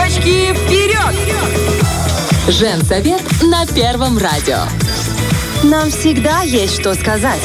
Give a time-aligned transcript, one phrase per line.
[0.00, 1.14] Девочки, вперед!
[2.48, 4.60] Женсовет на Первом радио.
[5.62, 7.42] Нам всегда есть что сказать.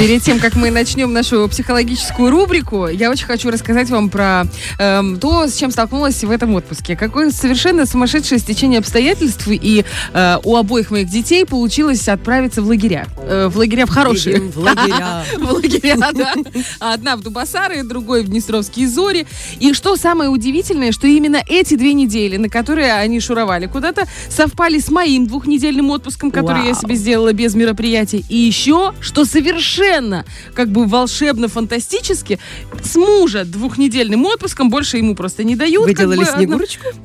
[0.00, 4.44] Перед тем, как мы начнем нашу психологическую рубрику, я очень хочу рассказать вам про
[4.78, 6.96] эм, то, с чем столкнулась в этом отпуске.
[6.96, 9.84] Какое совершенно сумасшедшее стечение обстоятельств, и
[10.14, 13.08] э, у обоих моих детей получилось отправиться в лагеря.
[13.18, 14.40] Э, в лагеря в хорошие.
[14.40, 15.22] В лагеря.
[15.38, 16.34] В лагеря, да.
[16.78, 19.26] Одна в Дубасары, другой в Днестровские зори.
[19.58, 24.78] И что самое удивительное, что именно эти две недели, на которые они шуровали куда-то, совпали
[24.78, 28.24] с моим двухнедельным отпуском, который я себе сделала без мероприятий.
[28.30, 29.89] И еще, что совершенно
[30.54, 32.38] как бы волшебно-фантастически,
[32.82, 35.84] с мужа двухнедельным отпуском больше ему просто не дают.
[35.86, 36.84] Вы бы делали одно- снегурочку?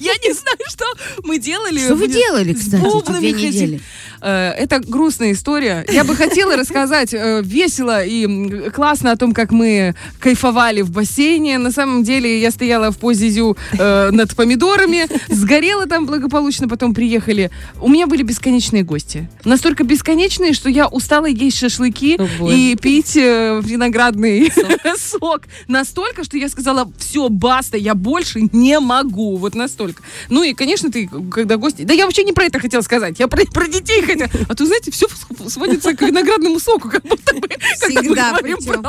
[0.00, 1.78] Я не знаю, что мы делали.
[1.78, 3.80] Что вы делали, кстати, две недели?
[4.20, 5.84] Э, Это грустная история.
[5.92, 11.58] Я бы хотела рассказать э, весело и классно о том, как мы кайфовали в бассейне.
[11.58, 16.94] На самом деле я стояла в позе зю э, над помидорами, сгорела там благополучно, потом
[16.94, 17.50] приехали.
[17.80, 19.28] У меня были бесконечные гости.
[19.44, 24.52] Настолько бесконечные, что я устала есть шашлыки и пить виноградный
[24.98, 25.42] сок.
[25.68, 29.36] Настолько, что я сказала, все, баста, я больше не могу.
[29.36, 30.02] Вот настолько.
[30.30, 31.82] Ну и, конечно, ты, когда гости...
[31.82, 33.18] Да я вообще не про это хотела сказать.
[33.18, 34.28] Я про, про детей хотела.
[34.48, 35.06] А то, знаете, все
[35.48, 38.84] сводится к виноградному соку, как будто бы, Всегда причем.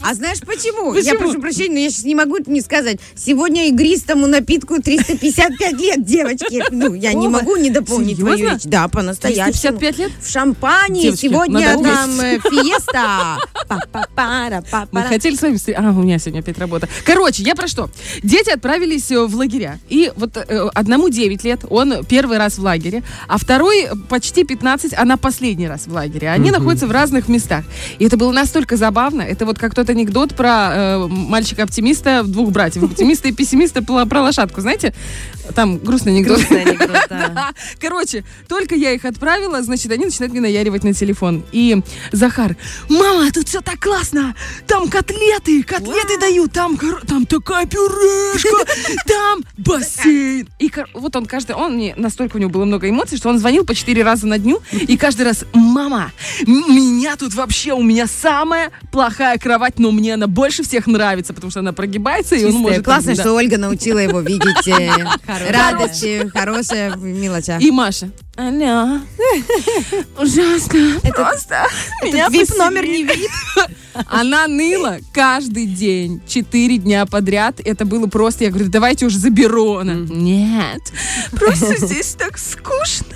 [0.00, 0.94] А знаешь почему?
[0.94, 1.18] Я Почему?
[1.18, 2.98] прошу прощения, но я сейчас не могу это не сказать.
[3.14, 6.62] Сегодня игристому напитку 355 лет, девочки.
[6.70, 7.38] Ну, я не Ова.
[7.38, 8.54] могу не дополнить твою Серьезно?
[8.54, 8.64] речь.
[8.64, 9.78] Да, по-настоящему.
[9.78, 10.12] 355 лет?
[10.20, 13.38] В шампане Девочки, сегодня там э, фиеста.
[14.92, 15.72] Мы хотели с вами...
[15.72, 16.88] А, у меня сегодня опять работа.
[17.04, 17.90] Короче, я про что?
[18.22, 19.78] Дети отправились э, в лагеря.
[19.88, 24.94] И вот э, одному 9 лет, он первый раз в лагере, а второй почти 15,
[24.94, 26.28] она последний раз в лагере.
[26.30, 27.64] Они находятся в разных местах.
[27.98, 29.22] И это было настолько забавно.
[29.22, 34.22] Это вот как тот анекдот про э, мальчика-оптимиста, двух братьев, оптимиста и пессимиста про, про
[34.22, 34.60] лошадку.
[34.60, 34.94] Знаете?
[35.54, 36.38] Там грустный анекдот.
[36.38, 37.52] Грустный анекдот, да.
[37.80, 41.44] Короче, только я их отправила, значит, они начинают мне наяривать на телефон.
[41.52, 42.56] И Захар,
[42.88, 44.34] мама, тут все так классно,
[44.66, 48.66] там котлеты, котлеты дают, там, там такая пюрешка,
[49.06, 50.48] там бассейн.
[50.58, 53.38] И кор- вот он каждый, он мне, настолько у него было много эмоций, что он
[53.38, 56.12] звонил по четыре раза на дню, и каждый раз, мама,
[56.46, 61.50] меня тут вообще, у меня самая плохая кровать, но мне она больше всех нравится, потому
[61.50, 62.62] что она прогибается, и он Чистая.
[62.62, 62.84] может...
[62.84, 63.22] Классно, да.
[63.22, 64.90] что Ольга научила его видеть э,
[65.50, 67.60] радость э, хорошая в мелочах.
[67.60, 68.10] И Маша.
[68.48, 68.98] Алло.
[70.18, 70.98] Ужасно.
[71.14, 71.64] Просто
[72.02, 72.96] меня вип-номер посели.
[72.96, 73.30] не вип.
[74.08, 77.60] Она ныла каждый день, четыре дня подряд.
[77.64, 79.76] Это было просто, я говорю, давайте уже заберу.
[79.76, 80.92] Она, нет,
[81.30, 83.14] просто здесь так скучно.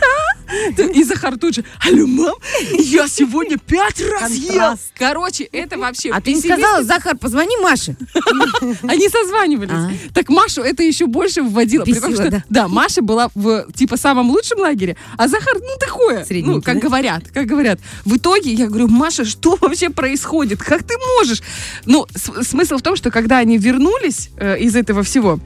[0.94, 2.34] И Захар тут же, алло, мам,
[2.78, 4.78] я сегодня пять раз ел.
[4.98, 6.10] Короче, это вообще...
[6.10, 7.96] А ты не сказала, Захар, позвони Маше.
[8.82, 9.72] Они созванивались.
[9.72, 9.90] А.
[10.14, 11.84] Так Машу это еще больше вводило.
[11.84, 12.68] при том, Бесило, что, да?
[12.68, 16.26] Маша была в типа самом лучшем лагере, а Захар, ну такое.
[16.30, 17.80] Ну, как говорят, как говорят.
[18.04, 20.62] В итоге я говорю, Маша, что вообще происходит?
[20.62, 21.42] Как ты можешь?
[21.84, 25.40] Ну, смысл в том, что когда они вернулись э, из этого всего,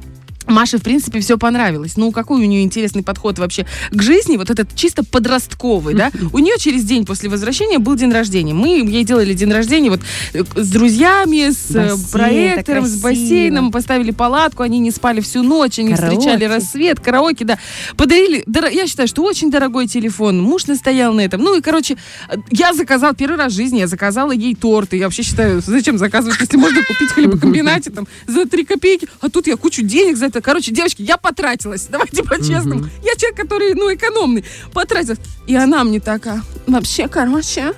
[0.50, 1.96] Маше, в принципе, все понравилось.
[1.96, 6.10] Ну, какой у нее интересный подход вообще к жизни, вот этот чисто подростковый, да?
[6.32, 8.54] У нее через день после возвращения был день рождения.
[8.54, 10.00] Мы ей делали день рождения вот
[10.32, 15.42] э, с друзьями, с э, Бассейн, проектором, с бассейном, поставили палатку, они не спали всю
[15.42, 16.18] ночь, они Караоке.
[16.18, 17.58] встречали рассвет, караоке, да.
[17.96, 21.40] Подарили, я считаю, что очень дорогой телефон, муж настоял на этом.
[21.40, 21.96] Ну и, короче,
[22.28, 24.94] э, я заказал, первый раз в жизни я заказала ей торт.
[24.94, 29.08] И я вообще считаю, зачем заказывать, если можно купить в хлебокомбинате там за 3 копейки,
[29.20, 30.39] а тут я кучу денег за это.
[30.40, 32.86] Короче, девочки, я потратилась, давайте по-честному.
[33.04, 35.18] Я человек, который, ну, экономный, потратилась.
[35.46, 37.74] И она мне такая, вообще, короче,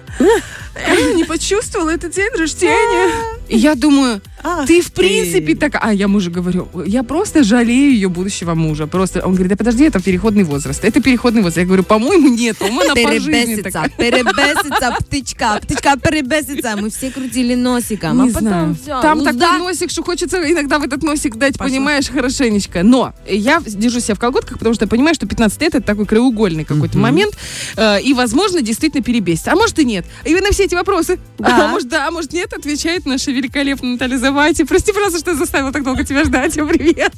[1.15, 3.10] не почувствовала этот день рождения.
[3.49, 5.83] И я думаю, Ах ты в принципе такая...
[5.84, 8.87] А я мужу говорю, я просто жалею ее будущего мужа.
[8.87, 10.84] Просто он говорит, да подожди, это переходный возраст.
[10.84, 11.59] Это переходный возраст.
[11.59, 12.56] Я говорю, по-моему, нет.
[12.56, 13.88] По-моему, она по жизни Перебесится, такая.
[13.91, 16.77] перебесится, птичка, птичка перебесится.
[16.77, 18.77] Мы все крутили носиком, а Не потом знаю.
[18.83, 19.00] все.
[19.03, 21.66] Там ну, такой носик, что хочется иногда в этот носик дать, Пошла.
[21.66, 22.83] понимаешь, хорошенечко.
[22.83, 26.07] Но я держу себя в колготках, потому что я понимаю, что 15 лет это такой
[26.07, 27.34] краеугольный какой-то момент.
[27.77, 29.47] э, и, возможно, действительно перебесит.
[29.48, 30.04] А может и нет.
[30.25, 31.66] И вы на все эти вопросы, Да.
[31.66, 34.64] а может да, а может нет, отвечает наша великолепная Наталья Завати.
[34.64, 36.54] Прости, пожалуйста, что я заставила так долго тебя ждать.
[36.54, 37.12] Привет.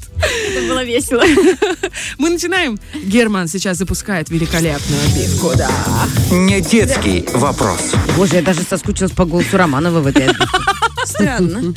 [0.50, 1.22] Это было весело.
[2.18, 2.78] Мы начинаем.
[2.94, 5.70] Герман сейчас запускает великолепную отбивку, да.
[6.30, 7.92] Не детский вопрос.
[8.16, 10.58] Боже, я даже соскучилась по голосу Романова в этой отбивке.
[11.06, 11.74] Странно.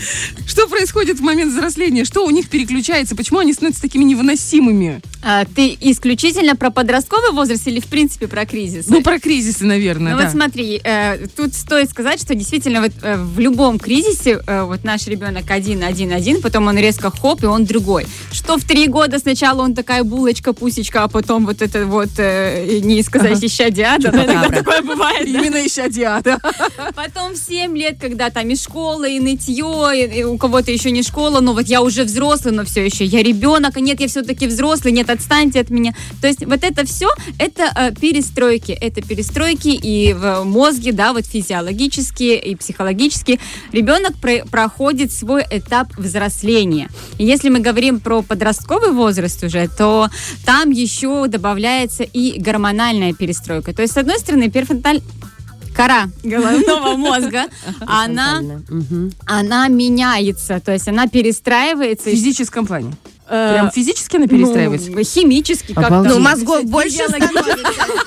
[0.47, 2.05] Что происходит в момент взросления?
[2.05, 3.15] Что у них переключается?
[3.15, 5.01] Почему они становятся такими невыносимыми?
[5.23, 8.87] А, ты исключительно про подростковый возраст или в принципе про кризис?
[8.87, 10.23] Ну, про кризисы, наверное, Ну да.
[10.25, 14.83] вот смотри, э, тут стоит сказать, что действительно вот, э, в любом кризисе э, вот
[14.83, 18.05] наш ребенок один, один, один, потом он резко хоп, и он другой.
[18.31, 22.79] Что в три года сначала он такая булочка, пусечка, а потом вот это вот, э,
[22.81, 25.27] не сказать, ищадиада, но иногда такое бывает.
[25.27, 26.39] Именно ища диада.
[26.95, 31.03] Потом в 7 лет, когда там и школа, и нытье, и, у кого-то еще не
[31.03, 34.47] школа, но вот я уже взрослый, но все еще я ребенок, а нет, я все-таки
[34.47, 35.93] взрослый, нет, отстаньте от меня.
[36.21, 37.09] То есть вот это все,
[37.39, 43.39] это э, перестройки, это перестройки и в мозге, да, вот физиологические и психологические.
[43.71, 46.89] Ребенок про- проходит свой этап взросления.
[47.17, 50.09] И если мы говорим про подростковый возраст уже, то
[50.45, 53.73] там еще добавляется и гормональная перестройка.
[53.73, 55.01] То есть, с одной стороны, перфронталь
[55.77, 57.45] кора головного мозга,
[57.85, 58.41] она,
[59.25, 62.09] она меняется, то есть она перестраивается.
[62.09, 62.93] В физическом плане.
[63.29, 64.89] э, Прям физически она перестраивается?
[64.91, 66.01] ну, химически как-то.
[66.01, 67.55] Ну, мозгов больше становится.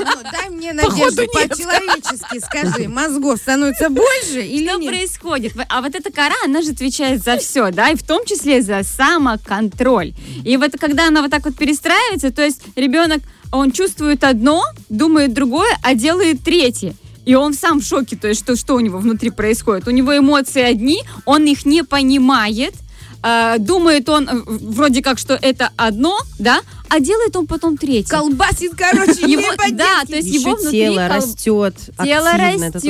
[0.00, 2.88] Ну, дай мне Походу, надежду, по-человечески скажи.
[2.88, 5.52] Мозгов становится больше или Что происходит?
[5.68, 8.82] А вот эта кора, она же отвечает за все, да, и в том числе за
[8.82, 10.12] самоконтроль.
[10.44, 13.20] И вот когда она вот так вот перестраивается, то есть ребенок,
[13.52, 16.94] он чувствует одно, думает другое, а делает третье.
[17.24, 19.86] И он сам в шоке, то есть что, что у него внутри происходит.
[19.88, 22.74] У него эмоции одни, он их не понимает,
[23.22, 28.10] э, думает он э, вроде как, что это одно, да, а делает он потом третье.
[28.10, 32.82] Колбасит, короче, Его- да, то есть его внутри тело растет Тело растет,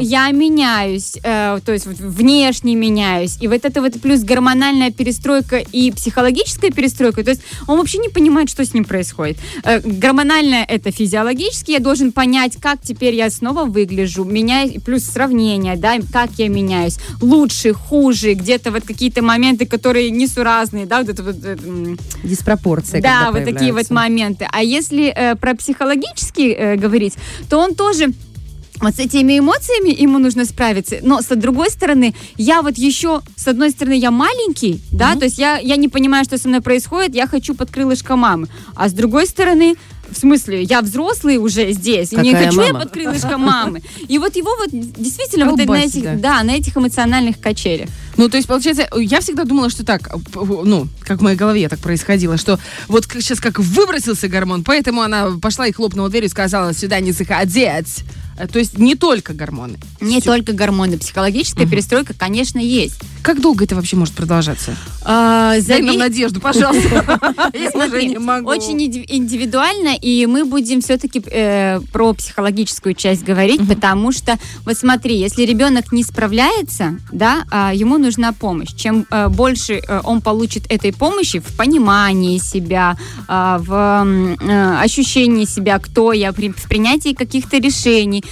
[0.00, 3.36] я меняюсь, э, то есть внешне меняюсь.
[3.40, 8.08] И вот это вот плюс гормональная перестройка и психологическая перестройка, то есть он вообще не
[8.08, 9.36] понимает, что с ним происходит.
[9.64, 15.76] Э, гормональная это физиологически, я должен понять, как теперь я снова выгляжу, меняюсь, плюс сравнение,
[15.76, 21.22] да, как я меняюсь, лучше, хуже, где-то вот какие-то моменты, которые несуразные, да, вот это
[21.22, 21.36] вот...
[21.42, 23.02] э, Диспропорция.
[23.02, 24.48] да, когда вот такие вот моменты.
[24.50, 27.14] А если э, про психологически э, говорить,
[27.48, 28.12] то он тоже
[28.80, 30.98] вот с этими эмоциями ему нужно справиться.
[31.02, 35.38] Но с другой стороны, я вот еще, с одной стороны, я маленький, да, то есть
[35.38, 38.48] я, я не понимаю, что со мной происходит, я хочу под крылышко мамы.
[38.74, 39.76] А с другой стороны,
[40.10, 42.84] в смысле, я взрослый уже здесь, и не Какая хочу я мама?
[42.84, 43.82] под крылышко мамы.
[44.08, 46.14] И вот его вот действительно вот на этих, да.
[46.14, 47.88] да, на этих эмоциональных качелях.
[48.16, 51.80] Ну, то есть, получается, я всегда думала, что так, ну, как в моей голове так
[51.80, 52.58] происходило, что
[52.88, 57.12] вот сейчас как выбросился гормон, поэтому она пошла и хлопнула дверью и сказала, сюда не
[57.12, 58.04] заходить.
[58.38, 59.78] Э, То есть не только гормоны.
[60.00, 60.32] Не Всё.
[60.32, 63.00] только гормоны, психологическая перестройка, конечно, есть.
[63.22, 64.76] Как долго это вообще может продолжаться?
[65.04, 67.20] А, Дай нам надежду, пожалуйста.
[67.54, 68.48] Я уже не могу.
[68.48, 71.20] очень индивидуально, и мы будем все-таки
[71.92, 77.98] про психологическую часть говорить, потому что, вот смотри, если ребенок не справляется, да, а, ему
[77.98, 78.74] нужна помощь.
[78.74, 82.96] Чем э, больше э, он получит этой помощи в понимании себя,
[83.28, 88.25] а, в э, ощущении себя, кто я, в принятии каких-то решений, э,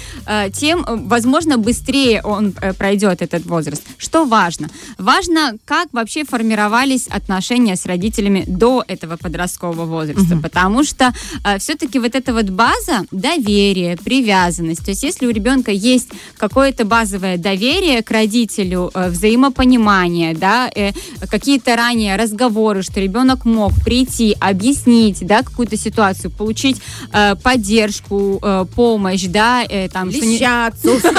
[0.52, 3.82] тем, э, возможно, быстрее он э, пройдет этот возраст.
[3.98, 4.68] Что важно?
[4.98, 11.12] Важно, как вообще формировались отношения с родителями до этого подросткового возраста, потому что
[11.58, 17.36] все-таки вот эта вот база доверие, привязанность, то есть если у ребенка есть какое-то базовое
[17.36, 20.92] доверие к родителю, э, взаимопонимание, да, э,
[21.30, 26.80] какие-то ранее разговоры, что ребенок мог прийти, объяснить, да, какую-то ситуацию, получить
[27.12, 31.10] э, поддержку, э, помощь, да, э, там, что не- Леща, отцовство.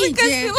[0.00, 0.52] Извините.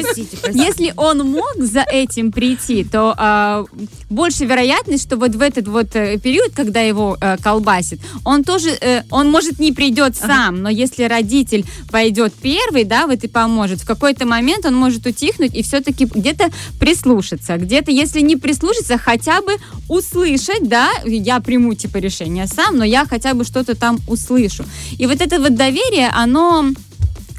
[0.00, 0.64] Простите, простите.
[0.64, 3.64] если он мог за этим прийти, то а,
[4.10, 8.70] больше вероятность, что вот в этот вот э, период, когда его э, колбасит, он тоже,
[8.80, 13.80] э, он может не придет сам, но если родитель пойдет первый, да, вот и поможет,
[13.80, 19.40] в какой-то момент он может утихнуть и все-таки где-то прислушаться, где-то, если не прислушаться, хотя
[19.42, 19.56] бы
[19.88, 24.64] услышать, да, я приму типа решение сам, но я хотя бы что-то там услышу.
[24.98, 26.66] И вот это вот доверие, оно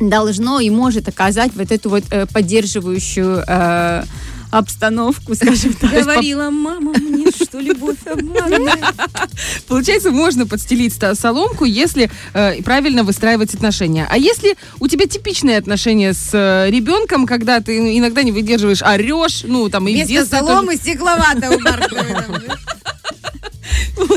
[0.09, 4.03] должно и может оказать вот эту вот э, поддерживающую э,
[4.53, 5.91] обстановку, скажем так.
[5.91, 8.83] Говорила мама мне, что любовь обманывает.
[9.67, 14.07] Получается, можно подстелить соломку, если э, правильно выстраивать отношения.
[14.09, 19.43] А если у тебя типичные отношения с э, ребенком, когда ты иногда не выдерживаешь, орешь,
[19.43, 20.51] ну, там, и Вместо детстве тоже.
[20.51, 22.72] соломы стекловато у.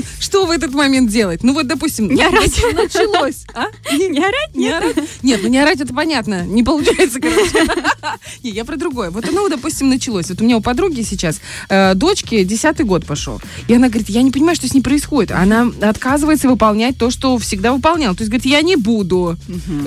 [0.20, 1.42] Что в этот момент делать?
[1.42, 2.60] Ну вот, допустим, Не орать.
[2.74, 3.44] началось.
[3.54, 3.66] А?
[3.92, 4.54] Не орать?
[4.54, 4.96] Не орать?
[5.22, 6.44] Нет, ну не орать, это понятно.
[6.46, 7.50] Не получается, короче.
[8.42, 9.10] Не, я про другое.
[9.10, 10.28] Вот оно, допустим, началось.
[10.28, 13.40] Вот у меня у подруги сейчас э, дочке десятый год пошел.
[13.68, 15.32] И она говорит, я не понимаю, что с ней происходит.
[15.32, 18.14] Она отказывается выполнять то, что всегда выполняла.
[18.14, 19.36] То есть, говорит, я не буду.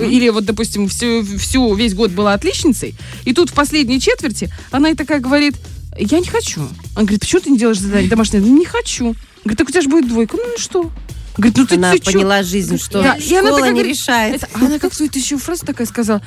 [0.00, 2.94] Или вот, допустим, всю, всю, весь год была отличницей.
[3.24, 5.56] И тут в последней четверти она и такая говорит,
[5.98, 6.60] я не хочу.
[6.94, 8.42] Она говорит, почему ты не делаешь задание домашнее?
[8.42, 9.14] «Ну, Не хочу.
[9.44, 10.36] Говорит, так у тебя же будет двойка.
[10.36, 10.90] Ну и что?
[11.36, 12.12] Говорит, ну ты, Она ты чё?
[12.12, 14.34] поняла жизнь, что Да, и она школа такая не говорит, решает.
[14.36, 16.20] Это- а она как свою еще фразу такая сказала.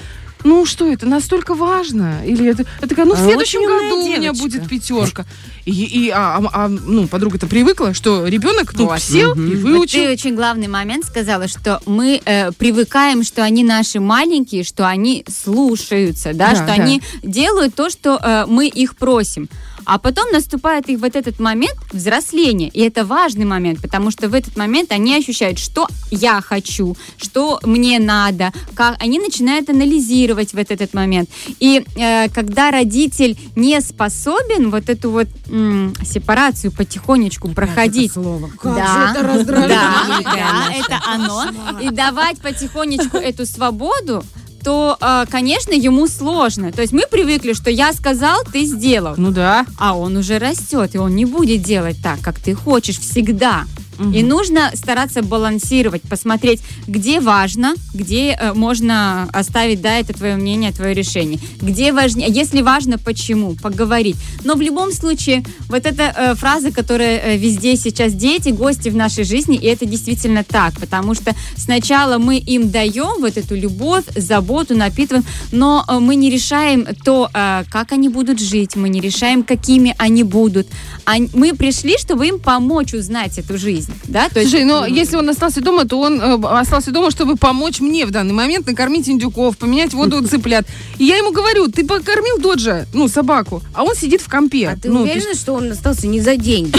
[0.44, 2.26] Ну что это, настолько важно?
[2.26, 4.44] Или это, это такая, ну в Она следующем году у меня девочка.
[4.44, 5.26] будет пятерка.
[5.66, 9.00] И, и, а, а- а, ну, подруга-то привыкла, что ребенок ну, Вот.
[9.02, 10.00] сел и Вот выучил.
[10.00, 15.24] ты очень главный момент сказала, что мы э, привыкаем, что они наши маленькие, что они
[15.30, 16.74] слушаются, да, Да, что да.
[16.74, 19.48] они делают то, что э, мы их просим.
[19.86, 22.70] А потом наступает их вот этот момент взросления.
[22.70, 27.60] И это важный момент, потому что в этот момент они ощущают, что я хочу, что
[27.64, 31.30] мне надо, как они начинают анализировать вот этот момент.
[31.60, 38.88] И э, когда родитель не способен вот эту вот м, сепарацию потихонечку проходить, Как да,
[39.14, 39.70] же это раздражает.
[39.70, 41.46] да, да, это оно.
[41.82, 44.24] И давать потихонечку эту свободу,
[44.64, 46.72] то, э, конечно, ему сложно.
[46.72, 49.14] То есть мы привыкли, что я сказал, ты сделал.
[49.18, 49.66] Ну да.
[49.78, 53.66] А он уже растет, и он не будет делать так, как ты хочешь всегда.
[54.12, 60.72] И нужно стараться балансировать, посмотреть, где важно, где э, можно оставить, да, это твое мнение,
[60.72, 61.40] твое решение.
[61.62, 64.18] Где важнее, если важно, почему, поговорить.
[64.44, 68.96] Но в любом случае, вот эта э, фраза, которая э, везде сейчас дети, гости в
[68.96, 74.06] нашей жизни, и это действительно так, потому что сначала мы им даем вот эту любовь,
[74.16, 79.00] заботу, напитываем, но э, мы не решаем то, э, как они будут жить, мы не
[79.00, 80.68] решаем, какими они будут.
[81.06, 85.16] Ань- мы пришли, чтобы им помочь узнать эту жизнь, да, то есть Слушай, но если
[85.16, 89.10] он остался дома, то он э, остался дома, чтобы помочь мне в данный момент накормить
[89.10, 90.66] индюков, поменять воду у цыплят.
[91.00, 94.70] И я ему говорю, ты покормил Доджа, ну, собаку, а он сидит в компе.
[94.70, 96.74] А ты ну, уверена, что он остался не за деньги?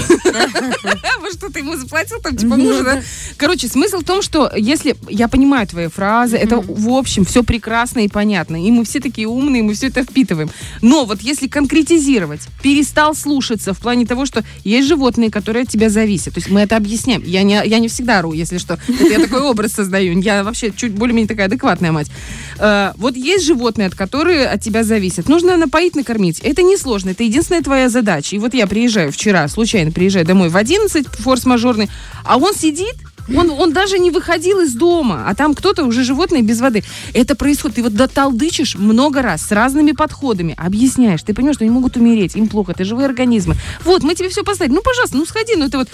[1.20, 3.02] Во что ты ему заплатил там, типа, мужа, да?
[3.36, 4.96] Короче, смысл в том, что если...
[5.08, 8.64] Я понимаю твои фразы, это, в общем, все прекрасно и понятно.
[8.64, 10.50] И мы все такие умные, мы все это впитываем.
[10.82, 15.88] Но вот если конкретизировать, перестал слушаться в плане того, что есть животные, которые от тебя
[15.90, 16.34] зависят.
[16.34, 16.93] То есть мы это объясняем.
[17.24, 18.78] Я не, я не всегда ру, если что.
[18.88, 20.18] Это я такой образ создаю.
[20.20, 22.10] Я вообще чуть более-менее такая адекватная мать.
[22.58, 25.28] Э, вот есть животные, от которые от тебя зависят.
[25.28, 26.40] Нужно напоить, накормить.
[26.40, 27.10] Это несложно.
[27.10, 28.36] Это единственная твоя задача.
[28.36, 31.88] И вот я приезжаю вчера, случайно приезжаю домой в 11, форс-мажорный,
[32.24, 32.94] а он сидит,
[33.28, 36.84] он, он даже не выходил из дома, а там кто-то уже животные без воды.
[37.14, 37.76] Это происходит.
[37.76, 41.22] Ты вот доталдычишь много раз с разными подходами, объясняешь.
[41.22, 43.56] Ты понимаешь, что они могут умереть, им плохо, это живые организмы.
[43.84, 44.74] Вот, мы тебе все поставили.
[44.74, 45.88] Ну, пожалуйста, ну сходи, ну это вот...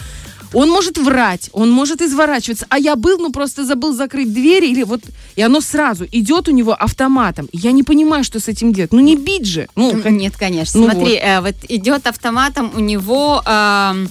[0.53, 2.67] Он может врать, он может изворачиваться.
[2.69, 5.01] А я был, ну просто забыл закрыть двери, или вот...
[5.37, 7.49] И оно сразу идет у него автоматом.
[7.53, 8.93] Я не понимаю, что с этим делать.
[8.93, 9.69] Ну не бить же.
[9.77, 10.81] Ну, Нет, конечно.
[10.81, 14.07] Ну Смотри, э, вот идет автоматом у него э,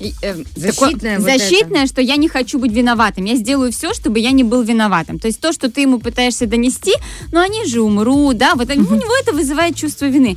[0.00, 3.24] Защитное такое- вот защитное, что я не хочу быть виноватым.
[3.24, 5.18] Я сделаю все, чтобы я не был виноватым.
[5.18, 6.92] То есть то, что ты ему пытаешься донести,
[7.32, 10.36] но они же умрут, да, вот они- у него это вызывает чувство вины.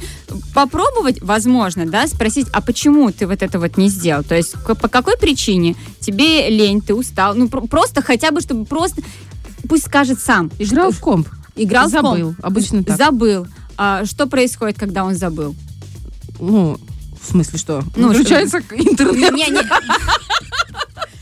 [0.56, 4.24] Попробовать, возможно, да, спросить, а почему ты вот это вот не сделал?
[4.24, 5.76] То есть по какой причине?
[6.00, 7.36] Тебе лень, ты устал?
[7.36, 9.02] Ну про- просто хотя бы, чтобы просто,
[9.70, 10.50] пусть скажет сам.
[10.58, 11.28] играл в комп.
[11.56, 12.06] Играл в комп.
[12.18, 12.36] Забыл.
[12.42, 12.98] Обычно так.
[12.98, 13.46] Забыл.
[13.78, 15.54] А, что происходит, когда он забыл?
[16.40, 16.80] Ну,
[17.22, 17.84] в смысле, что?
[17.96, 19.34] Ну, Включается интернет.
[19.34, 19.62] Не, не,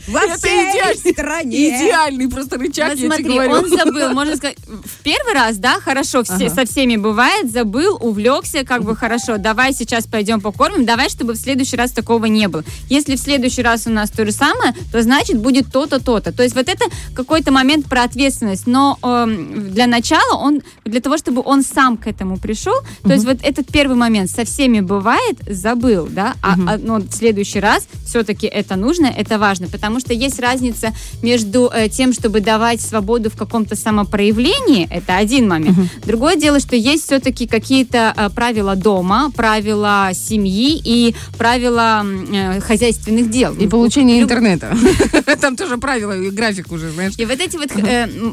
[0.08, 1.68] Во всей идеальный- стране.
[1.68, 3.52] Идеальный просто рычаг, я тебе говорю.
[3.52, 4.56] он забыл, можно сказать,
[4.90, 6.54] в первый раз, да, хорошо, все, Ага.
[6.54, 11.36] со всеми бывает, забыл, увлекся, как бы хорошо, давай сейчас пойдем покормим, давай, чтобы в
[11.36, 12.64] следующий раз такого не было.
[12.88, 16.32] Если в следующий раз у нас то же самое, то значит будет то-то, то-то.
[16.32, 21.16] То есть вот это какой-то момент про ответственность, но эм, для начала он, для того,
[21.16, 25.38] чтобы он сам к этому пришел, то есть вот этот первый момент со всеми бывает,
[25.48, 30.12] забыл, да, а, а, но в следующий раз все-таки это нужно, это важно, потому что
[30.12, 35.78] есть разница между э, тем, чтобы давать свободу в каком-то самопроявлении, это один момент.
[36.04, 43.30] Другое дело, что есть все-таки какие-то э, правила дома, правила семьи и правила э, хозяйственных
[43.30, 43.54] дел.
[43.54, 44.76] И получение Люб- интернета.
[45.40, 47.14] Там тоже правила и график уже, знаешь.
[47.16, 47.70] и вот эти вот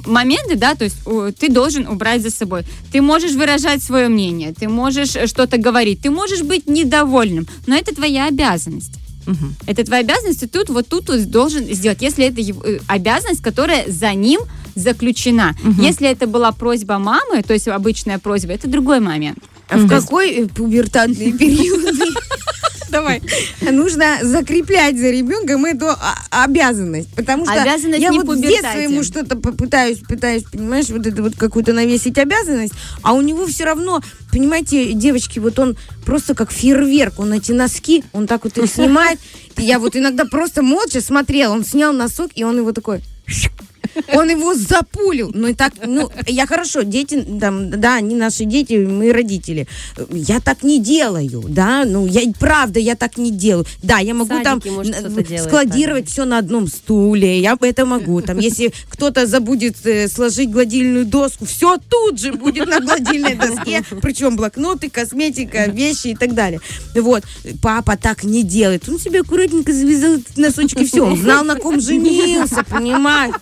[0.07, 0.98] моменты, да, то есть
[1.39, 2.63] ты должен убрать за собой.
[2.91, 7.93] Ты можешь выражать свое мнение, ты можешь что-то говорить, ты можешь быть недовольным, но это
[7.93, 9.07] твоя обязанность.
[9.27, 9.55] Мгм.
[9.67, 13.43] Это твоя обязанность, и тут вот тут вот должен сделать, если это его, э, обязанность,
[13.43, 14.41] которая за ним
[14.75, 15.55] заключена.
[15.79, 19.39] Если это была просьба мамы, то есть обычная просьба, это другой момент.
[19.69, 21.93] А в какой э, пубертатный период
[22.98, 23.22] давай.
[23.62, 27.13] Нужно закреплять за ребенком эту а, обязанность.
[27.16, 31.36] Потому что Обязанность я вот в детстве ему что-то попытаюсь, пытаюсь, понимаешь, вот это вот
[31.36, 32.74] какую-то навесить обязанность,
[33.04, 34.01] а у него все равно,
[34.32, 39.20] понимаете, девочки, вот он просто как фейерверк, он эти носки, он так вот их снимает.
[39.58, 43.01] И я вот иногда просто молча смотрела, он снял носок, и он его такой...
[44.13, 45.32] Он его запулил.
[45.34, 49.68] Ну и так, ну, я хорошо, дети, там, да, они наши дети, мы родители.
[50.12, 53.66] Я так не делаю, да, ну, я, правда, я так не делаю.
[53.84, 58.22] Да, я могу садике, там может, складировать все на одном стуле, я это могу.
[58.22, 63.84] Там, если кто-то забудет э, сложить гладильную доску, все тут же будет на гладильной доске,
[64.01, 66.60] причем блокноты, косметика, вещи и так далее.
[66.96, 67.24] Вот,
[67.62, 68.88] папа так не делает.
[68.88, 71.06] Он себе аккуратненько завязал этот носочек и все.
[71.06, 73.36] Он знал, на ком женился, понимаешь?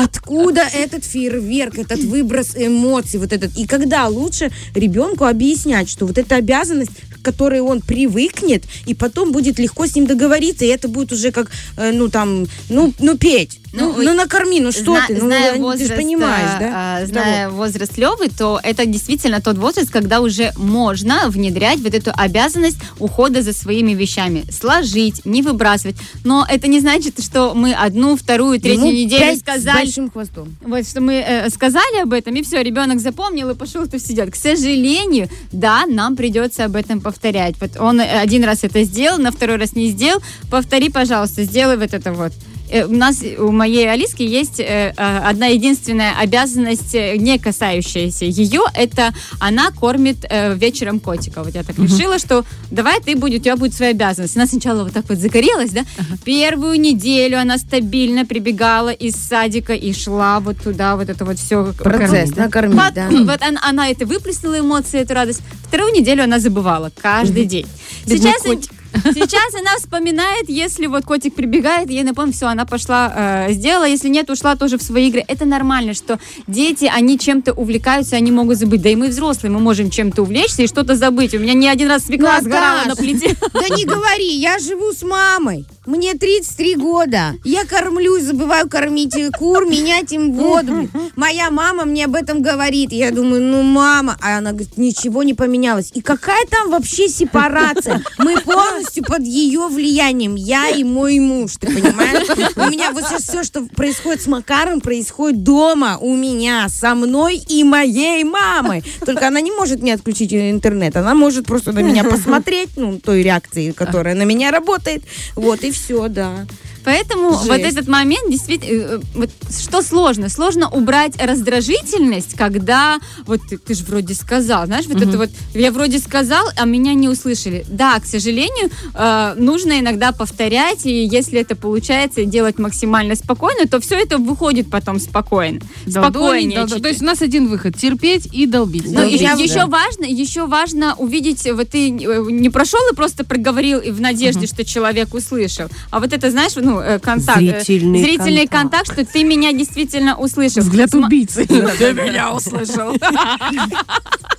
[0.00, 3.56] Откуда этот фейерверк, этот выброс эмоций, вот этот?
[3.56, 9.32] И когда лучше ребенку объяснять, что вот эта обязанность, к которой он привыкнет, и потом
[9.32, 13.18] будет легко с ним договориться, и это будет уже как, э, ну там, ну, ну
[13.18, 16.50] петь, ну, Ну, ну накорми, ну что Зна- ты, ну зная ты возраст, же понимаешь,
[16.56, 16.72] а, да?
[16.74, 17.12] а, Того.
[17.12, 22.78] зная возраст Левы, то это действительно тот возраст, когда уже можно внедрять вот эту обязанность
[22.98, 24.44] ухода за своими вещами.
[24.50, 25.96] Сложить, не выбрасывать.
[26.24, 30.10] Но это не значит, что мы одну, вторую, третью Ему неделю пять с сказали, большим
[30.10, 30.56] хвостом.
[30.62, 34.30] вот что мы э, сказали об этом, и все, ребенок запомнил и пошел тут сидят.
[34.30, 37.56] К сожалению, да, нам придется об этом повторять.
[37.60, 40.22] Вот он э, один раз это сделал, на второй раз не сделал.
[40.50, 42.32] Повтори, пожалуйста, сделай вот это вот.
[42.70, 48.62] Э, У нас, у моей Алиски есть э, э, одна единственная обязанность, не касающаяся ее,
[48.74, 50.24] это она кормит
[50.56, 51.42] вечером котика.
[51.42, 54.36] Вот я так решила, что давай ты будет, у тебя будет своя обязанность.
[54.36, 55.82] Она сначала вот так вот загорелась, да?
[56.24, 61.72] Первую неделю она стабильно прибегала из садика и шла вот туда, вот это вот все.
[61.78, 63.08] Процесс, накормить, Вот, да.
[63.10, 65.40] вот она, она это выплеснула эмоции, эту радость.
[65.64, 67.66] Вторую неделю она забывала каждый день.
[68.06, 68.42] Бедный Сейчас,
[68.92, 74.08] сейчас она вспоминает, если вот котик прибегает, ей напомню, все, она пошла, э, сделала, если
[74.08, 75.24] нет, ушла тоже в свои игры.
[75.26, 78.82] Это нормально, что дети, они чем-то увлекаются, они могут забыть.
[78.82, 81.34] Да и мы взрослые, мы можем чем-то увлечься и что-то забыть.
[81.34, 83.36] У меня не один раз свекла Наташ, сгорала на плите.
[83.52, 85.66] Да не говори, я живу с мамой.
[85.88, 87.34] Мне 33 года.
[87.44, 90.86] Я кормлюсь, забываю кормить кур, менять им воду.
[91.16, 92.92] Моя мама мне об этом говорит.
[92.92, 94.18] Я думаю, ну мама.
[94.20, 95.90] А она говорит, ничего не поменялось.
[95.94, 98.02] И какая там вообще сепарация?
[98.18, 98.36] Мы
[98.78, 100.34] полностью под ее влиянием.
[100.34, 102.28] Я и мой муж, ты понимаешь?
[102.56, 107.36] У меня вот сейчас все, что происходит с Макаром, происходит дома у меня, со мной
[107.36, 108.84] и моей мамой.
[109.04, 110.96] Только она не может мне отключить интернет.
[110.96, 115.02] Она может просто на меня посмотреть, ну, той реакции, которая на меня работает.
[115.34, 116.46] Вот, и все, да.
[116.88, 117.48] Поэтому Жесть.
[117.48, 120.30] вот этот момент действительно, э, вот что сложно?
[120.30, 125.70] Сложно убрать раздражительность, когда вот ты, ты же вроде сказал, знаешь, вот это вот я
[125.70, 127.66] вроде сказал, а меня не услышали.
[127.68, 133.80] Да, к сожалению, э, нужно иногда повторять, и если это получается делать максимально спокойно, то
[133.80, 135.60] все это выходит потом спокойно.
[135.84, 136.58] Долдонить, Спокойнее.
[136.58, 136.82] долдон- чуть-чуть.
[136.84, 138.86] То есть у нас один выход терпеть и долбить.
[138.86, 139.32] Ну, Долбить, и да.
[139.32, 144.00] еще важно, еще важно увидеть, вот ты э, не прошел и просто проговорил и в
[144.00, 148.88] надежде, что человек услышал, а вот это, знаешь, ну, э, контакт, э, Зрительный зрительный контакт.
[148.88, 150.62] контакт, что ты меня действительно услышал.
[150.62, 151.46] Взгляд убийцы.
[151.78, 152.94] Ты меня услышал.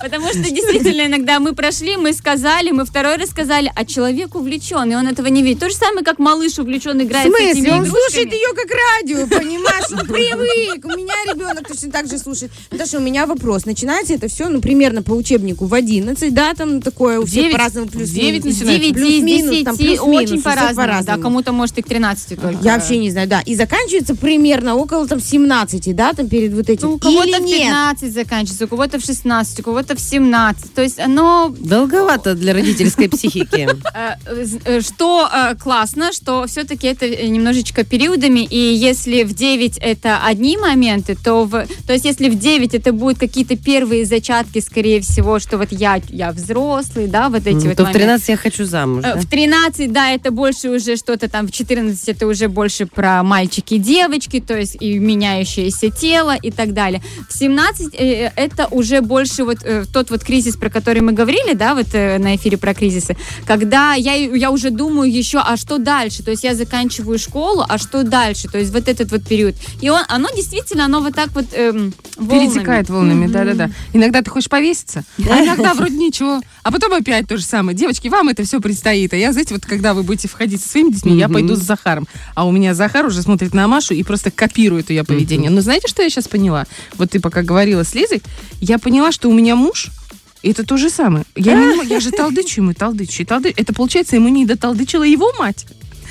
[0.00, 4.90] Потому что действительно иногда мы прошли, мы сказали, мы второй раз сказали, а человек увлечен,
[4.90, 5.60] и он этого не видит.
[5.60, 7.72] То же самое, как малыш увлечен В играет с этими смысле?
[7.72, 8.02] Он игрушками.
[8.08, 9.92] слушает ее как радио, понимаешь?
[9.92, 10.84] Он привык.
[10.84, 12.52] У меня ребенок точно так же слушает.
[12.70, 13.66] Наташа, у меня вопрос.
[13.66, 17.88] Начинается это все, ну, примерно по учебнику в 11, да, там такое у всех по-разному
[17.88, 18.78] плюс девять С начинается.
[18.78, 21.04] 9, Плюс-минус, с там, 10, плюс-минус, очень по-разному.
[21.04, 22.58] Да, кому-то может и к 13 только.
[22.62, 23.40] Я вообще не знаю, да.
[23.40, 26.88] И заканчивается примерно около там 17, да, там перед вот этим.
[26.88, 27.62] Ну, у кого-то в нет?
[27.62, 30.74] 15 заканчивается, у кого-то в 16, у кого-то в 17.
[30.74, 33.68] То есть оно Долговато для родительской психики.
[33.94, 34.16] Э,
[34.64, 40.56] э, Что э, классно, что все-таки это немножечко периодами, и если в 9 это одни
[40.56, 45.38] моменты, то в, то есть если в 9 это будут какие-то первые зачатки, скорее всего,
[45.38, 47.98] что вот я, я взрослый, да, вот эти вот То в моменты.
[47.98, 49.04] 13 я хочу замуж.
[49.04, 53.74] В 13, да, это больше уже что-то там, в 14 это уже больше про мальчики
[53.74, 57.02] и девочки, то есть и меняющееся тело и так далее.
[57.28, 61.54] В 17 э, это уже больше вот э, тот вот кризис, про который мы говорили,
[61.54, 65.78] да, вот э, на эфире про кризисы, когда я, я уже думаю еще, а что
[65.78, 66.22] дальше?
[66.22, 68.48] То есть я заканчиваю школу, а что дальше?
[68.48, 69.54] То есть вот этот вот период.
[69.80, 72.48] И он, оно действительно, оно вот так вот эм, волнами.
[72.48, 73.70] Перетекает волнами, да-да-да.
[73.92, 76.40] Иногда ты хочешь повеситься, а иногда вроде ничего.
[76.62, 77.76] А потом опять то же самое.
[77.76, 79.12] Девочки, вам это все предстоит.
[79.12, 82.06] А я, знаете, вот когда вы будете входить со своими детьми, я пойду с Захаром.
[82.34, 85.50] А у меня Захар уже смотрит на Машу и просто копирует ее поведение.
[85.50, 86.66] Но знаете, что я сейчас поняла?
[86.96, 88.22] Вот ты пока говорила с Лизой,
[88.60, 89.67] я поняла, что у меня муж
[90.42, 91.24] И это то же самое.
[91.34, 95.32] Я, не я же талдычу ему, талдычу, и талды- Это получается, ему не доталдычила его
[95.38, 95.66] мать.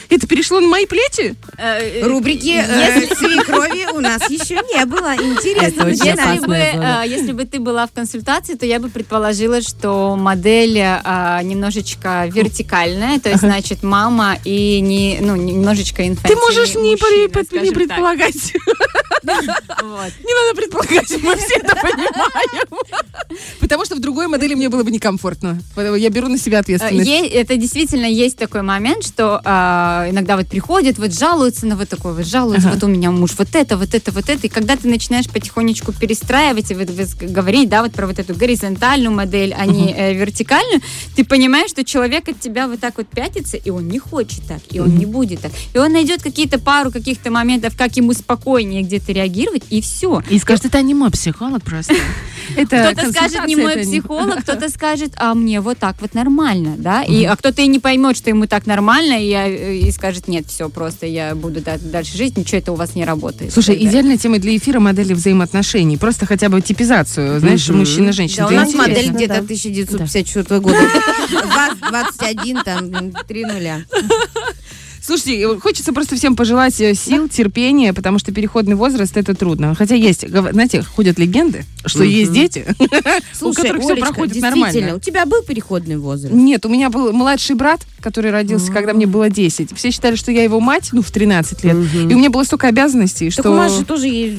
[0.10, 1.36] Это перешло на мои плечи?
[1.58, 5.14] Э, Рубрики э, свекрови у нас еще не было.
[5.16, 5.84] Интересно.
[5.90, 10.78] Если бы, э, если бы ты была в консультации, то я бы предположила, что модель
[10.78, 16.92] э, немножечко вертикальная, то есть, значит, мама и не, ну, немножечко Ты инфантильный можешь не,
[16.92, 17.00] мужчина,
[17.62, 17.98] не скажем так.
[19.24, 22.68] Не надо предполагать, мы все это понимаем.
[23.60, 25.62] Потому что в другой модели мне было бы некомфортно.
[25.76, 27.10] Я беру на себя Э, ответственность.
[27.34, 32.14] Это действительно есть такой момент, что а, иногда вот приходят, вот жалуются на вот такой,
[32.14, 34.48] вот жалуются, вот у меня муж вот это, вот это, вот это.
[34.48, 36.76] И когда ты начинаешь потихонечку перестраивать и
[37.26, 40.82] говорить, да, вот про вот эту горизонтальную модель, а не э, вертикальную,
[41.16, 44.62] ты понимаешь, что человек от тебя вот так вот пятится, и он не хочет так,
[44.72, 45.52] и он не будет так.
[45.74, 50.22] И он найдет какие-то пару каких-то моментов, как ему спокойнее где-то реагировать, и все.
[50.30, 51.94] И скажет, это не мой психолог просто.
[52.56, 57.04] Это Кто-то скажет, не мой психолог, кто-то скажет, а мне вот так вот нормально, да,
[57.04, 61.06] и, а кто-то и не поймет, что ему так нормально, и, скажет, нет, все, просто
[61.06, 63.54] я буду да- дальше жить, ничего это у вас не работает.
[63.54, 65.98] Слушай, идеальная тема для эфира модели взаимоотношений.
[65.98, 68.48] Просто хотя бы типизацию, знаешь, мужчина-женщина.
[68.48, 70.78] Да, у нас модель где-то 1954 года.
[71.32, 73.82] ВАЗ 21, там, 3 нуля.
[75.08, 79.74] Слушайте, э, хочется просто всем пожелать э, сил, терпения, потому что переходный возраст это трудно.
[79.74, 82.84] Хотя есть, знаете, ходят легенды, что есть дети, у
[83.34, 84.96] Слушай, которых все Олечка, проходит действительно, нормально.
[84.96, 86.36] у тебя был переходный возраст?
[86.36, 89.78] Нет, у меня был младший брат, который родился, когда мне было 10.
[89.78, 91.76] Все считали, что я его мать, ну, в 13 лет.
[91.94, 93.44] И у меня было столько обязанностей, что...
[93.44, 94.38] Так у Маши тоже есть...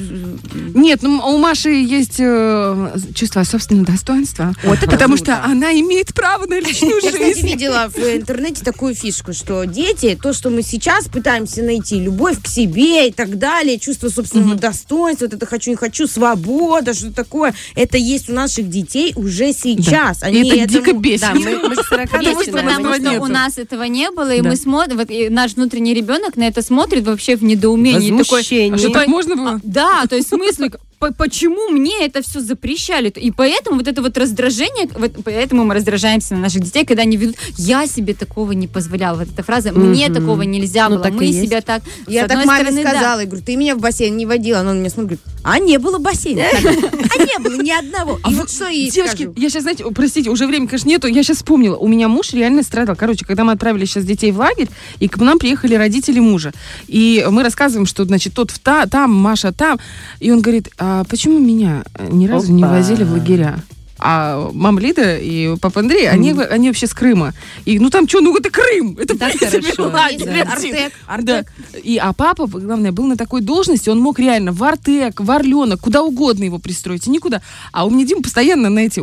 [0.75, 4.53] Нет, ну, у Маши есть э, чувство собственного достоинства.
[4.63, 5.33] Вот это потому круто.
[5.33, 7.47] что она имеет право на личную Я, кстати, жизнь.
[7.47, 12.47] видела в интернете такую фишку, что дети, то, что мы сейчас пытаемся найти, любовь к
[12.47, 17.53] себе и так далее, чувство собственного достоинства, вот это хочу, не хочу, свобода, что такое,
[17.75, 20.21] это есть у наших детей уже сейчас.
[20.23, 21.21] И это дико этому- бесит.
[21.21, 23.23] Да, мы, мы с 40 Есть, Потому что потому что нету.
[23.23, 24.49] у нас этого не было, и Да.
[24.49, 28.09] мы смотрим, вот и наш внутренний ребенок на это смотрит вообще в недоумении.
[28.09, 28.73] Такой, Возмущение.
[28.73, 29.49] А что, такой, так можно было?
[29.51, 33.09] А, Да, то есть в смысле, по- почему мне это все запрещали?
[33.09, 37.15] И поэтому вот это вот раздражение, вот поэтому мы раздражаемся на наших детей, когда они
[37.17, 39.19] ведут, я себе такого не позволяла.
[39.19, 40.15] Вот эта фраза, мне Мгм.
[40.15, 41.41] такого нельзя Ну, было, так и мы есть.
[41.41, 41.83] себя так...
[41.83, 42.89] с Я так маме стороны, да.
[42.89, 44.59] сказала, я говорю, ты меня в бассейн не водила.
[44.59, 46.43] Она на меня смотрит, говорит, а не было бассейна.
[46.43, 48.19] А не было ни одного.
[48.29, 51.07] И вот что ей Девочки, я сейчас, знаете, простите, уже времени, конечно, нету.
[51.07, 51.75] Я сейчас вспомнила.
[51.77, 52.95] У меня муж реально страдал.
[52.95, 56.51] Короче, когда мы отправили сейчас детей в лагерь, и к нам приехали родители мужа.
[56.87, 59.79] И мы рассказываем, что, значит, тот там, Маша там.
[60.19, 63.59] И он говорит, а почему меня э, ни разу не возили в лагеря?
[63.99, 67.33] А мама Лида и папа Андрей, они, вы- они вообще с Крыма.
[67.65, 68.97] И ну там что, ну это Крым.
[68.99, 69.89] Это Так хорошо.
[69.89, 70.25] лагерь.
[70.25, 70.53] Да.
[70.53, 71.13] Артек, Да.
[71.13, 71.51] Артек.
[71.83, 75.81] И, а папа, главное, был на такой должности, он мог реально в Артек, в Орленок,
[75.81, 77.41] куда угодно его пристроить, и никуда.
[77.71, 78.99] А у меня Дима постоянно на эти,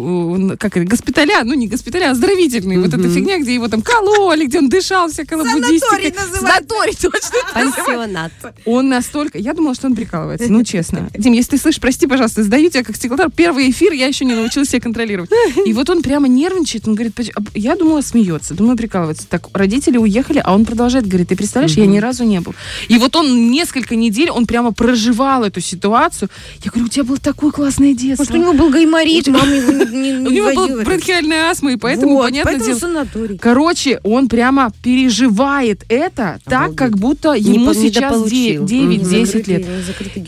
[0.56, 2.80] как это, госпиталя, ну не госпиталя, а оздоровительные.
[2.80, 5.78] Вот эта фигня, где его там кололи, где он дышал, всякой лабудистикой.
[5.80, 6.40] Санаторий называется.
[6.40, 7.30] Санаторий, точно.
[7.54, 8.32] Пансионат.
[8.64, 9.38] Он настолько...
[9.38, 11.08] Я думала, что он прикалывается, ну честно.
[11.14, 13.30] Дим, если ты слышишь, прости, пожалуйста, сдаю тебя как стеклотар.
[13.30, 15.30] Первый эфир я еще не научилась контролировать.
[15.66, 19.26] И вот он прямо нервничает, он говорит, «Поч- а я думала, смеется, думаю, прикалывается.
[19.28, 22.54] Так, родители уехали, а он продолжает, говорит, ты представляешь, я ни разу не был.
[22.88, 26.28] И вот он несколько недель, он прямо проживал эту ситуацию.
[26.64, 28.24] Я говорю, у тебя было такое классное детство.
[28.24, 30.82] Может, у него был гайморит, мама его не, не, У не него был водила.
[30.84, 33.38] бронхиальная астма, и поэтому, Вот, поэтому дело, санаторий.
[33.38, 38.64] Короче, он прямо переживает это так, как будто ему сейчас недополучил.
[38.64, 39.66] 9-10 лет.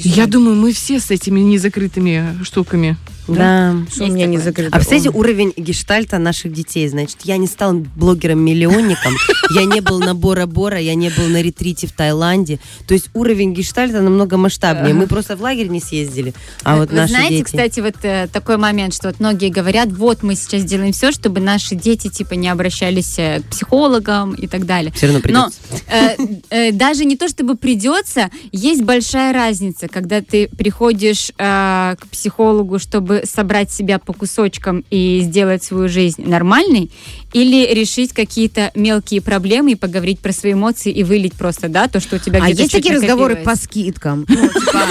[0.04, 2.96] Я думаю, мы все с этими незакрытыми штуками.
[3.36, 3.76] Да.
[3.92, 4.70] что у меня не закрыто.
[4.72, 9.14] А представляете, уровень гештальта наших детей, значит, я не стал блогером-миллионником,
[9.54, 12.58] я не был на Бора-Бора, я не был на ретрите в Таиланде.
[12.86, 14.94] То есть уровень гештальта намного масштабнее.
[14.94, 17.44] Мы просто в лагерь не съездили, а вот Вы наши знаете, дети.
[17.44, 21.40] кстати, вот э, такой момент, что вот многие говорят, вот мы сейчас делаем все, чтобы
[21.40, 24.92] наши дети типа не обращались э, к психологам и так далее.
[24.92, 25.58] Все равно Но придется.
[25.88, 26.16] э,
[26.50, 32.78] э, даже не то, чтобы придется, есть большая разница, когда ты приходишь э, к психологу,
[32.78, 36.90] чтобы собрать себя по кусочкам и сделать свою жизнь нормальной,
[37.32, 42.00] или решить какие-то мелкие проблемы и поговорить про свои эмоции и вылить просто, да, то,
[42.00, 44.24] что у тебя А где-то есть такие разговоры по скидкам?
[44.28, 44.86] Ну, типа,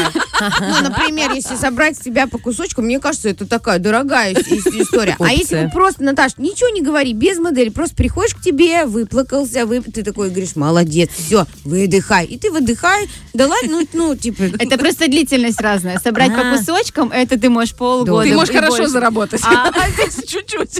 [0.60, 5.16] ну, например, если собрать себя по кусочкам, мне кажется, это такая дорогая ис- ис- история.
[5.20, 9.82] А если просто, Наташ, ничего не говори, без модели, просто приходишь к тебе, выплакался, вы,
[9.82, 12.26] ты такой говоришь, молодец, все, выдыхай.
[12.26, 14.44] И ты выдыхай, да ладно, ну, ну, типа...
[14.60, 16.00] Это просто длительность разная.
[16.00, 16.58] Собрать по А.
[16.58, 18.28] кусочкам, это ты можешь полгода.
[18.30, 19.42] Ты можешь хорошо заработать.
[19.44, 20.80] А- А здесь чуть-чуть.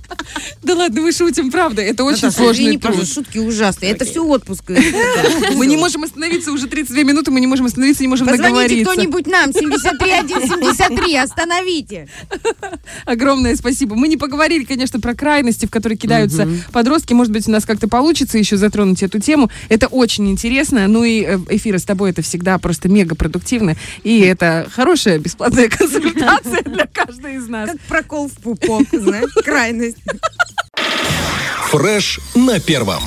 [0.63, 1.81] Да ладно, мы шутим, правда.
[1.81, 3.07] Это очень сложный труд.
[3.07, 3.91] шутки ужасные.
[3.91, 4.63] Это все отпуск.
[5.55, 8.91] Мы не можем остановиться уже 32 минуты, мы не можем остановиться, не можем Позвоните договориться.
[8.91, 12.07] кто-нибудь нам, 73173, остановите.
[13.05, 13.95] Огромное спасибо.
[13.95, 17.13] Мы не поговорили, конечно, про крайности, в которые кидаются подростки.
[17.13, 19.49] Может быть, у нас как-то получится еще затронуть эту тему.
[19.69, 20.87] Это очень интересно.
[20.87, 23.75] Ну и э, эфиры с тобой это всегда просто мега продуктивно.
[24.03, 27.69] И это хорошая бесплатная консультация для каждой из нас.
[27.69, 29.97] Как прокол в пупок, знаешь, крайность.
[31.69, 33.03] Фреш на первом.